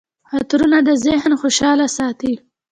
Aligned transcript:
عطرونه 0.35 0.77
د 0.87 0.89
ذهن 1.05 1.31
خوشحاله 1.41 1.87
ساتي. 1.97 2.33